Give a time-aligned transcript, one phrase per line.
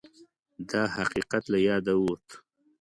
[0.69, 2.27] دا حقیقت له یاده ووت